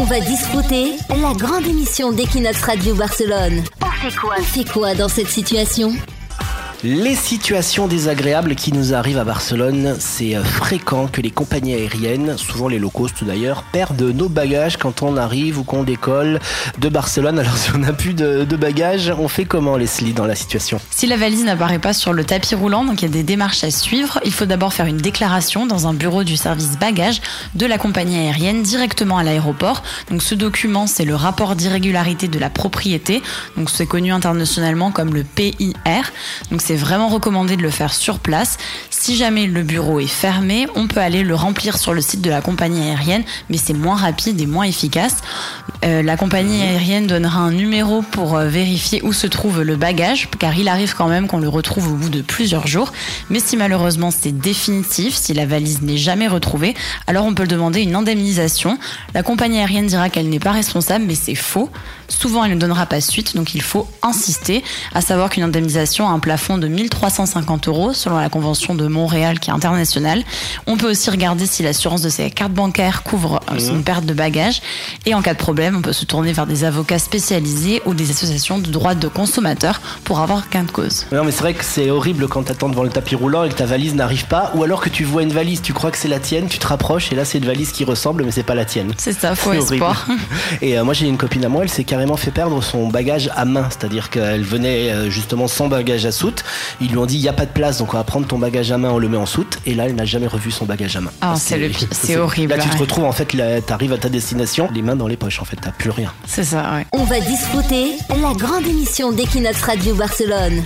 [0.00, 3.64] On va discuter la grande émission d'Equinox Radio Barcelone.
[3.82, 5.92] On fait quoi On fait quoi dans cette situation
[6.84, 12.38] Les situations désagréables qui nous arrivent à Barcelone, c'est euh, fréquent que les compagnies aériennes,
[12.38, 16.38] souvent les low cost d'ailleurs, perdent nos bagages quand on arrive ou qu'on décolle
[16.78, 17.40] de Barcelone.
[17.40, 20.80] Alors si on n'a plus de, bagages, on fait comment Leslie dans la situation?
[20.90, 23.64] Si la valise n'apparaît pas sur le tapis roulant, donc il y a des démarches
[23.64, 27.20] à suivre, il faut d'abord faire une déclaration dans un bureau du service bagages
[27.56, 29.82] de la compagnie aérienne directement à l'aéroport.
[30.10, 33.20] Donc ce document, c'est le rapport d'irrégularité de la propriété.
[33.56, 36.12] Donc c'est connu internationalement comme le PIR.
[36.68, 38.58] C'est vraiment recommandé de le faire sur place.
[38.90, 42.28] Si jamais le bureau est fermé, on peut aller le remplir sur le site de
[42.28, 45.16] la compagnie aérienne, mais c'est moins rapide et moins efficace.
[45.82, 50.28] Euh, la compagnie aérienne donnera un numéro pour euh, vérifier où se trouve le bagage,
[50.38, 52.92] car il arrive quand même qu'on le retrouve au bout de plusieurs jours.
[53.30, 56.74] Mais si malheureusement c'est définitif, si la valise n'est jamais retrouvée,
[57.06, 58.78] alors on peut demander une indemnisation.
[59.14, 61.70] La compagnie aérienne dira qu'elle n'est pas responsable, mais c'est faux.
[62.08, 66.10] Souvent, elle ne donnera pas suite, donc il faut insister, à savoir qu'une indemnisation a
[66.10, 70.22] un plafond de 1350 euros selon la convention de Montréal qui est internationale.
[70.66, 74.14] On peut aussi regarder si l'assurance de ses cartes bancaires couvre euh, une perte de
[74.14, 74.60] bagages.
[75.06, 78.10] Et en cas de problème, on peut se tourner vers des avocats spécialisés ou des
[78.10, 81.06] associations de droits de consommateurs pour avoir gain de cause.
[81.12, 83.54] Non mais c'est vrai que c'est horrible quand t'attends devant le tapis roulant et que
[83.54, 86.08] ta valise n'arrive pas, ou alors que tu vois une valise, tu crois que c'est
[86.08, 88.54] la tienne, tu te rapproches et là c'est une valise qui ressemble mais c'est pas
[88.54, 88.92] la tienne.
[88.98, 89.74] C'est ça, faux C'est horrible.
[89.74, 90.06] espoir.
[90.62, 93.30] Et euh, moi j'ai une copine à moi, elle s'est carrément fait perdre son bagage
[93.36, 96.44] à main, c'est-à-dire qu'elle venait euh, justement sans bagage à soute.
[96.80, 98.38] Ils lui ont dit il y a pas de place, donc on va prendre ton
[98.38, 99.58] bagage à main, on le met en soute.
[99.66, 101.10] Et là elle n'a jamais revu son bagage à main.
[101.20, 102.80] Ah, c'est le pire, c'est horrible, Là tu te ouais.
[102.80, 103.28] retrouves en fait,
[103.66, 106.12] t'arrives à ta destination, les mains dans les poches en fait, t'as plus rien.
[106.26, 106.86] C'est ça, ouais.
[106.92, 110.62] On va discuter la grande émission d'Equinox Radio Barcelone.